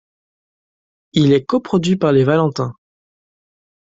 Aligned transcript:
Il 1.13 1.31
est 1.31 1.45
coproduit 1.45 1.95
par 1.95 2.11
Les 2.11 2.23
Valentins. 2.23 2.73